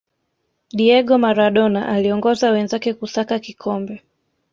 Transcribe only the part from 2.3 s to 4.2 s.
wenzake kusaka kikombe